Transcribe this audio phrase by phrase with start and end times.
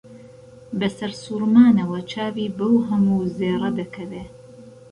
[0.79, 4.23] بەسەر سووڕمانەوە چاوی بەو هەموو زێڕە دەکەوێ